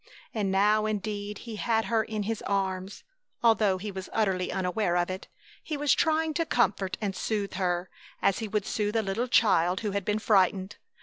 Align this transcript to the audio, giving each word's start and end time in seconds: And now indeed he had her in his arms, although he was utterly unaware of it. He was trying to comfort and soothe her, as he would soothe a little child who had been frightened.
And 0.33 0.51
now 0.51 0.87
indeed 0.87 1.37
he 1.45 1.57
had 1.57 1.85
her 1.85 2.03
in 2.03 2.23
his 2.23 2.41
arms, 2.47 3.03
although 3.43 3.77
he 3.77 3.91
was 3.91 4.09
utterly 4.11 4.51
unaware 4.51 4.97
of 4.97 5.11
it. 5.11 5.27
He 5.61 5.77
was 5.77 5.93
trying 5.93 6.33
to 6.33 6.45
comfort 6.47 6.97
and 6.99 7.15
soothe 7.15 7.53
her, 7.53 7.87
as 8.19 8.39
he 8.39 8.47
would 8.47 8.65
soothe 8.65 8.95
a 8.95 9.03
little 9.03 9.27
child 9.27 9.81
who 9.81 9.91
had 9.91 10.03
been 10.03 10.17
frightened. 10.17 10.77